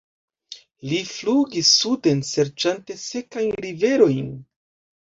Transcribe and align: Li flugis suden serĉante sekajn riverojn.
Li 0.91 1.01
flugis 1.09 1.69
suden 1.83 2.25
serĉante 2.33 2.99
sekajn 3.07 3.57
riverojn. 3.69 4.35